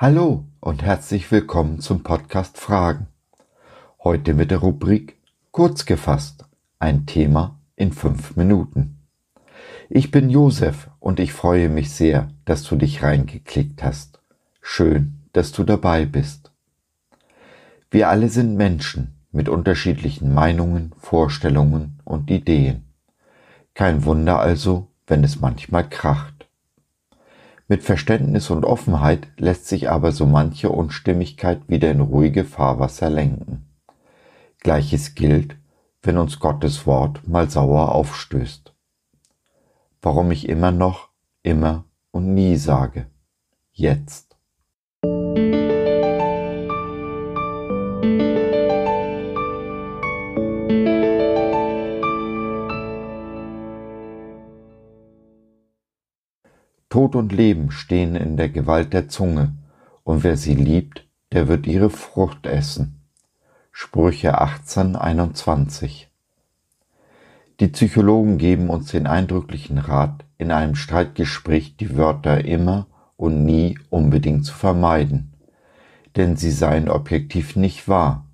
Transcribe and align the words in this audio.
Hallo 0.00 0.44
und 0.60 0.84
herzlich 0.84 1.28
willkommen 1.32 1.80
zum 1.80 2.04
Podcast 2.04 2.56
Fragen. 2.56 3.08
Heute 4.04 4.32
mit 4.32 4.52
der 4.52 4.58
Rubrik 4.58 5.16
Kurz 5.50 5.86
gefasst, 5.86 6.44
ein 6.78 7.06
Thema 7.06 7.58
in 7.74 7.90
fünf 7.90 8.36
Minuten. 8.36 9.00
Ich 9.90 10.12
bin 10.12 10.30
Josef 10.30 10.88
und 11.00 11.18
ich 11.18 11.32
freue 11.32 11.68
mich 11.68 11.90
sehr, 11.90 12.28
dass 12.44 12.62
du 12.62 12.76
dich 12.76 13.02
reingeklickt 13.02 13.82
hast. 13.82 14.20
Schön, 14.60 15.24
dass 15.32 15.50
du 15.50 15.64
dabei 15.64 16.06
bist. 16.06 16.52
Wir 17.90 18.08
alle 18.08 18.28
sind 18.28 18.54
Menschen 18.54 19.18
mit 19.32 19.48
unterschiedlichen 19.48 20.32
Meinungen, 20.32 20.94
Vorstellungen 20.96 21.98
und 22.04 22.30
Ideen. 22.30 22.84
Kein 23.74 24.04
Wunder 24.04 24.38
also, 24.38 24.92
wenn 25.08 25.24
es 25.24 25.40
manchmal 25.40 25.88
kracht. 25.88 26.37
Mit 27.70 27.82
Verständnis 27.82 28.48
und 28.48 28.64
Offenheit 28.64 29.28
lässt 29.36 29.66
sich 29.68 29.90
aber 29.90 30.10
so 30.10 30.24
manche 30.24 30.70
Unstimmigkeit 30.70 31.68
wieder 31.68 31.90
in 31.90 32.00
ruhige 32.00 32.46
Fahrwasser 32.46 33.10
lenken. 33.10 33.66
Gleiches 34.60 35.14
gilt, 35.14 35.54
wenn 36.02 36.16
uns 36.16 36.40
Gottes 36.40 36.86
Wort 36.86 37.28
mal 37.28 37.50
sauer 37.50 37.94
aufstößt. 37.94 38.74
Warum 40.00 40.30
ich 40.30 40.48
immer 40.48 40.70
noch, 40.70 41.10
immer 41.42 41.84
und 42.10 42.32
nie 42.32 42.56
sage. 42.56 43.06
Jetzt. 43.70 44.38
Tod 56.98 57.14
und 57.14 57.30
Leben 57.30 57.70
stehen 57.70 58.16
in 58.16 58.36
der 58.36 58.48
Gewalt 58.48 58.92
der 58.92 59.08
Zunge, 59.08 59.54
und 60.02 60.24
wer 60.24 60.36
sie 60.36 60.54
liebt, 60.54 61.06
der 61.30 61.46
wird 61.46 61.68
ihre 61.68 61.90
Frucht 61.90 62.44
essen. 62.44 63.04
Sprüche 63.70 64.40
18, 64.40 64.96
21. 64.96 66.10
Die 67.60 67.68
Psychologen 67.68 68.36
geben 68.36 68.68
uns 68.68 68.90
den 68.90 69.06
eindrücklichen 69.06 69.78
Rat, 69.78 70.24
in 70.38 70.50
einem 70.50 70.74
Streitgespräch 70.74 71.76
die 71.76 71.96
Wörter 71.96 72.44
immer 72.44 72.88
und 73.16 73.44
nie 73.44 73.78
unbedingt 73.90 74.44
zu 74.44 74.54
vermeiden, 74.54 75.34
denn 76.16 76.34
sie 76.34 76.50
seien 76.50 76.88
objektiv 76.88 77.54
nicht 77.54 77.86
wahr. 77.86 78.26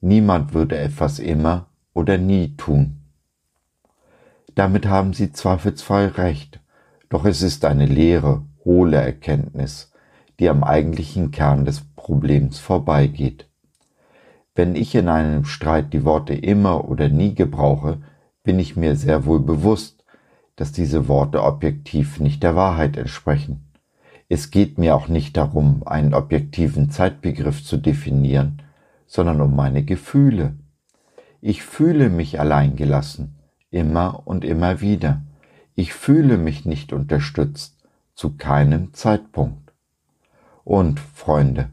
Niemand 0.00 0.52
würde 0.52 0.76
etwas 0.76 1.20
immer 1.20 1.66
oder 1.94 2.18
nie 2.18 2.56
tun. 2.56 3.02
Damit 4.56 4.88
haben 4.88 5.12
sie 5.12 5.30
zweifelsfrei 5.30 6.08
recht, 6.08 6.58
doch 7.10 7.26
es 7.26 7.42
ist 7.42 7.66
eine 7.66 7.86
leere, 7.86 8.46
hohle 8.64 8.96
Erkenntnis, 8.96 9.92
die 10.38 10.48
am 10.48 10.64
eigentlichen 10.64 11.32
Kern 11.32 11.66
des 11.66 11.82
Problems 11.96 12.58
vorbeigeht. 12.58 13.50
Wenn 14.54 14.74
ich 14.74 14.94
in 14.94 15.08
einem 15.08 15.44
Streit 15.44 15.92
die 15.92 16.04
Worte 16.04 16.34
immer 16.34 16.88
oder 16.88 17.08
nie 17.08 17.34
gebrauche, 17.34 17.98
bin 18.42 18.58
ich 18.58 18.76
mir 18.76 18.96
sehr 18.96 19.26
wohl 19.26 19.40
bewusst, 19.40 20.04
dass 20.56 20.72
diese 20.72 21.08
Worte 21.08 21.42
objektiv 21.42 22.20
nicht 22.20 22.42
der 22.42 22.56
Wahrheit 22.56 22.96
entsprechen. 22.96 23.70
Es 24.28 24.50
geht 24.50 24.78
mir 24.78 24.94
auch 24.94 25.08
nicht 25.08 25.36
darum, 25.36 25.82
einen 25.86 26.14
objektiven 26.14 26.90
Zeitbegriff 26.90 27.64
zu 27.64 27.76
definieren, 27.76 28.62
sondern 29.06 29.40
um 29.40 29.56
meine 29.56 29.82
Gefühle. 29.82 30.54
Ich 31.40 31.62
fühle 31.62 32.10
mich 32.10 32.38
alleingelassen, 32.38 33.36
immer 33.70 34.22
und 34.26 34.44
immer 34.44 34.80
wieder. 34.80 35.22
Ich 35.80 35.94
fühle 35.94 36.36
mich 36.36 36.66
nicht 36.66 36.92
unterstützt, 36.92 37.74
zu 38.14 38.36
keinem 38.36 38.92
Zeitpunkt. 38.92 39.72
Und, 40.62 41.00
Freunde, 41.00 41.70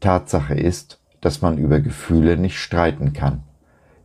Tatsache 0.00 0.54
ist, 0.54 1.00
dass 1.20 1.40
man 1.40 1.56
über 1.56 1.78
Gefühle 1.78 2.36
nicht 2.36 2.58
streiten 2.58 3.12
kann. 3.12 3.44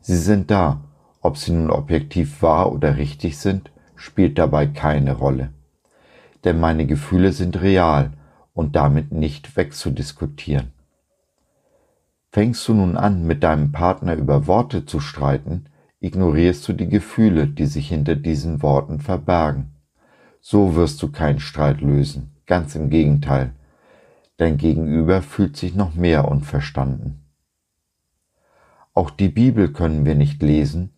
Sie 0.02 0.18
sind 0.18 0.52
da, 0.52 0.82
ob 1.20 1.38
sie 1.38 1.52
nun 1.52 1.72
objektiv 1.72 2.44
wahr 2.44 2.72
oder 2.72 2.98
richtig 2.98 3.40
sind, 3.40 3.72
spielt 3.96 4.38
dabei 4.38 4.68
keine 4.68 5.14
Rolle. 5.14 5.52
Denn 6.44 6.60
meine 6.60 6.86
Gefühle 6.86 7.32
sind 7.32 7.60
real 7.60 8.12
und 8.54 8.76
damit 8.76 9.12
nicht 9.12 9.58
wegzudiskutieren. 9.58 10.74
Fängst 12.32 12.68
du 12.68 12.76
nun 12.76 12.98
an, 12.98 13.26
mit 13.26 13.42
deinem 13.42 13.72
Partner 13.72 14.14
über 14.14 14.46
Worte 14.46 14.86
zu 14.86 15.00
streiten, 15.00 15.66
ignorierst 16.04 16.68
du 16.68 16.74
die 16.74 16.90
Gefühle, 16.90 17.48
die 17.48 17.66
sich 17.66 17.88
hinter 17.88 18.18
diesen 18.18 18.62
Worten 18.62 19.00
verbergen. 19.00 19.72
So 20.42 20.76
wirst 20.76 21.02
du 21.02 21.10
keinen 21.10 21.40
Streit 21.40 21.80
lösen, 21.80 22.36
ganz 22.46 22.76
im 22.76 22.90
Gegenteil. 22.90 23.54
Dein 24.36 24.58
Gegenüber 24.58 25.22
fühlt 25.22 25.56
sich 25.56 25.76
noch 25.76 25.96
mehr 25.96 26.28
unverstanden. 26.28 27.24
Auch 28.94 29.12
die 29.12 29.30
Bibel 29.30 29.72
können 29.72 30.06
wir 30.06 30.16
nicht 30.16 30.44
lesen, 30.44 30.92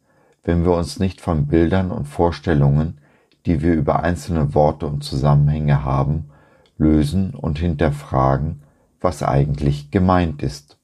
wenn 0.43 0.65
wir 0.65 0.73
uns 0.73 0.99
nicht 0.99 1.21
von 1.21 1.45
Bildern 1.45 1.91
und 1.91 2.07
Vorstellungen, 2.07 2.97
die 3.45 3.61
wir 3.61 3.75
über 3.75 4.01
einzelne 4.01 4.55
Worte 4.55 4.87
und 4.87 5.03
Zusammenhänge 5.03 5.83
haben, 5.83 6.31
lösen 6.77 7.35
und 7.35 7.59
hinterfragen, 7.59 8.63
was 8.99 9.21
eigentlich 9.21 9.91
gemeint 9.91 10.41
ist. 10.41 10.79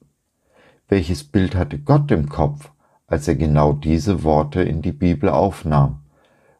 Welches 0.88 1.24
Bild 1.24 1.56
hatte 1.56 1.80
Gott 1.80 2.12
im 2.12 2.28
Kopf, 2.28 2.70
als 3.12 3.28
er 3.28 3.34
genau 3.34 3.74
diese 3.74 4.22
Worte 4.22 4.62
in 4.62 4.80
die 4.80 4.90
Bibel 4.90 5.28
aufnahm? 5.28 5.98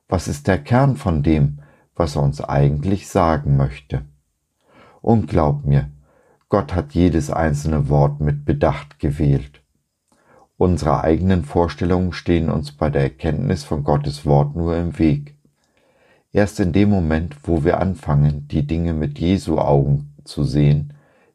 Was 0.06 0.28
ist 0.28 0.46
der 0.48 0.58
Kern 0.58 0.96
von 0.96 1.22
dem, 1.22 1.60
was 1.94 2.14
er 2.14 2.22
uns 2.22 2.42
eigentlich 2.42 3.08
sagen 3.08 3.56
möchte? 3.56 4.02
Und 5.00 5.28
glaub 5.28 5.64
mir, 5.64 5.90
Gott 6.50 6.74
hat 6.74 6.92
jedes 6.92 7.30
einzelne 7.30 7.88
Wort 7.88 8.20
mit 8.20 8.44
Bedacht 8.44 8.98
gewählt. 8.98 9.62
Unsere 10.58 11.02
eigenen 11.02 11.42
Vorstellungen 11.42 12.12
stehen 12.12 12.50
uns 12.50 12.72
bei 12.72 12.90
der 12.90 13.04
Erkenntnis 13.04 13.64
von 13.64 13.82
Gottes 13.82 14.26
Wort 14.26 14.54
nur 14.54 14.76
im 14.76 14.98
Weg. 14.98 15.38
Erst 16.32 16.60
in 16.60 16.74
dem 16.74 16.90
Moment, 16.90 17.34
wo 17.44 17.64
wir 17.64 17.80
anfangen, 17.80 18.46
die 18.48 18.66
Dinge 18.66 18.92
mit 18.92 19.19
Jesu 19.19 19.56
Augen 19.56 20.14
zu 20.24 20.44
sehen, 20.44 20.92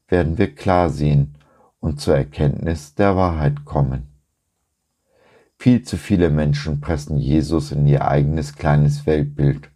werden 0.08 0.38
wir 0.38 0.54
klar 0.54 0.92
sehen 0.92 1.40
und 1.80 2.00
zur 2.00 2.16
Erkenntnis 2.16 2.94
der 2.94 3.16
Wahrheit 3.16 3.66
kommen. 3.66 4.17
Viel 5.60 5.82
zu 5.82 5.98
viele 5.98 6.30
Menschen 6.30 6.82
pressen 6.82 7.18
Jesus 7.18 7.72
in 7.72 7.88
ihr 7.88 8.08
eigenes 8.08 8.56
kleines 8.56 9.08
Weltbild, 9.08 9.72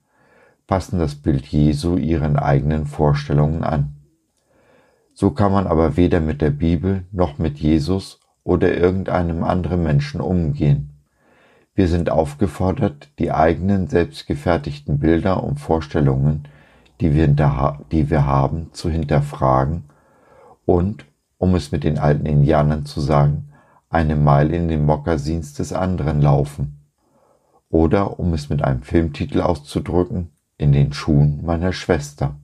passen 0.67 0.99
das 0.99 1.15
Bild 1.15 1.47
Jesu 1.47 1.97
ihren 1.97 2.37
eigenen 2.37 2.85
Vorstellungen 2.85 3.63
an. 3.63 3.95
So 5.13 5.31
kann 5.31 5.51
man 5.51 5.65
aber 5.65 5.97
weder 5.97 6.19
mit 6.19 6.41
der 6.41 6.51
Bibel 6.51 7.05
noch 7.11 7.39
mit 7.39 7.57
Jesus 7.57 8.19
oder 8.43 8.77
irgendeinem 8.77 9.43
anderen 9.43 9.83
Menschen 9.83 10.21
umgehen. 10.21 10.91
Wir 11.73 11.87
sind 11.87 12.09
aufgefordert, 12.09 13.09
die 13.17 13.31
eigenen 13.31 13.87
selbstgefertigten 13.87 14.99
Bilder 14.99 15.43
und 15.43 15.59
Vorstellungen, 15.59 16.43
die 16.99 17.15
wir, 17.15 17.27
die 17.91 18.09
wir 18.09 18.25
haben, 18.25 18.69
zu 18.73 18.89
hinterfragen 18.89 19.85
und, 20.65 21.05
um 21.39 21.55
es 21.55 21.71
mit 21.71 21.83
den 21.83 21.97
alten 21.97 22.27
Indianern 22.27 22.85
zu 22.85 23.01
sagen, 23.01 23.50
eine 23.91 24.15
Meile 24.15 24.55
in 24.55 24.69
den 24.69 24.85
Mokassins 24.85 25.53
des 25.53 25.73
anderen 25.73 26.21
laufen. 26.21 26.79
Oder, 27.69 28.19
um 28.19 28.33
es 28.33 28.49
mit 28.49 28.63
einem 28.63 28.81
Filmtitel 28.81 29.41
auszudrücken, 29.41 30.31
in 30.57 30.71
den 30.71 30.93
Schuhen 30.93 31.43
meiner 31.43 31.73
Schwester. 31.73 32.35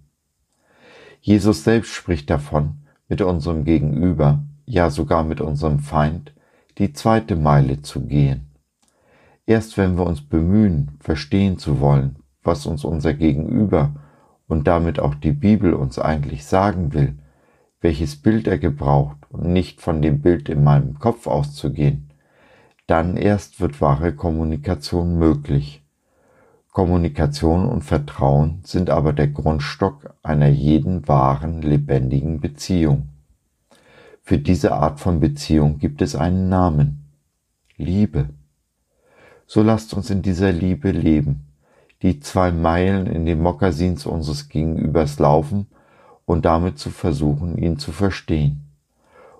Jesus 1.22 1.64
selbst 1.64 1.94
spricht 1.94 2.30
davon, 2.30 2.84
mit 3.08 3.22
unserem 3.22 3.64
Gegenüber, 3.64 4.44
ja 4.66 4.90
sogar 4.90 5.24
mit 5.24 5.40
unserem 5.40 5.80
Feind, 5.80 6.34
die 6.78 6.94
zweite 6.94 7.36
Meile 7.36 7.82
zu 7.82 8.02
gehen. 8.02 8.52
Erst 9.46 9.78
wenn 9.78 9.98
wir 9.98 10.06
uns 10.06 10.22
bemühen, 10.22 10.98
verstehen 11.00 11.58
zu 11.58 11.80
wollen, 11.80 12.18
was 12.44 12.66
uns 12.66 12.84
unser 12.84 13.14
Gegenüber 13.14 13.96
und 14.48 14.68
damit 14.68 15.00
auch 15.00 15.16
die 15.16 15.32
Bibel 15.32 15.74
uns 15.74 16.00
eigentlich 16.00 16.46
sagen 16.46 16.94
will, 16.94 17.18
welches 17.82 18.16
Bild 18.16 18.48
er 18.48 18.58
gebraucht 18.58 19.18
und 19.30 19.46
nicht 19.46 19.82
von 19.82 20.02
dem 20.02 20.22
Bild 20.22 20.50
in 20.50 20.64
meinem 20.64 21.00
Kopf 21.00 21.28
auszugehen, 21.28 22.10
dann 22.88 23.18
erst 23.18 23.60
wird 23.60 23.82
wahre 23.82 24.14
Kommunikation 24.14 25.20
möglich. 25.20 25.84
Kommunikation 26.72 27.68
und 27.68 27.84
Vertrauen 27.84 28.62
sind 28.64 28.90
aber 28.90 29.12
der 29.12 29.28
Grundstock 29.28 30.14
einer 30.24 30.48
jeden 30.48 31.08
wahren, 31.08 31.62
lebendigen 31.62 32.40
Beziehung. 32.40 33.10
Für 34.22 34.38
diese 34.38 34.74
Art 34.74 35.00
von 35.00 35.20
Beziehung 35.20 35.80
gibt 35.80 36.02
es 36.02 36.16
einen 36.16 36.50
Namen. 36.50 37.06
Liebe. 37.78 38.30
So 39.46 39.62
lasst 39.64 39.94
uns 39.94 40.10
in 40.10 40.22
dieser 40.22 40.52
Liebe 40.52 40.92
leben, 40.92 41.48
die 42.02 42.20
zwei 42.20 42.52
Meilen 42.52 43.08
in 43.08 43.26
den 43.26 43.42
Mokassins 43.42 44.06
unseres 44.06 44.50
Gegenübers 44.50 45.20
laufen 45.20 45.68
und 46.28 46.44
damit 46.44 46.78
zu 46.78 46.92
versuchen, 46.92 47.58
ihn 47.58 47.80
zu 47.80 47.94
verstehen. 47.94 48.68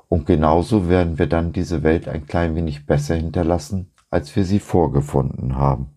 Und 0.08 0.26
genauso 0.26 0.88
werden 0.88 1.20
wir 1.20 1.28
dann 1.28 1.52
diese 1.52 1.84
Welt 1.84 2.08
ein 2.08 2.26
klein 2.26 2.56
wenig 2.56 2.86
besser 2.86 3.16
hinterlassen, 3.16 3.92
als 4.10 4.34
wir 4.38 4.46
sie 4.46 4.60
vorgefunden 4.60 5.58
haben. 5.58 5.90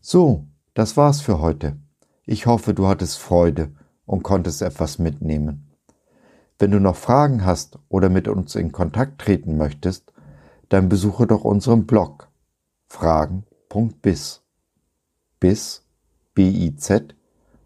So, 0.00 0.46
das 0.74 0.96
war's 0.96 1.20
für 1.20 1.38
heute. 1.38 1.76
Ich 2.26 2.46
hoffe, 2.46 2.74
du 2.74 2.88
hattest 2.88 3.18
Freude 3.18 3.70
und 4.04 4.24
konntest 4.24 4.62
etwas 4.62 4.98
mitnehmen. 4.98 5.68
Wenn 6.58 6.72
du 6.72 6.80
noch 6.80 6.96
Fragen 6.96 7.44
hast 7.44 7.78
oder 7.88 8.08
mit 8.08 8.26
uns 8.26 8.56
in 8.56 8.72
Kontakt 8.72 9.20
treten 9.20 9.56
möchtest, 9.56 10.12
dann 10.68 10.88
besuche 10.88 11.28
doch 11.28 11.44
unseren 11.44 11.86
Blog 11.86 12.28
fragen.biz. 12.88 14.42
Biz, 15.38 15.84
B-I-Z, 16.34 17.14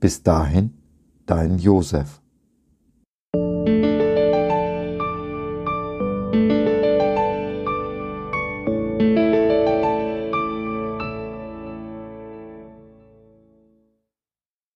Bis 0.00 0.22
dahin, 0.22 0.72
dein 1.26 1.58
Josef. 1.58 2.19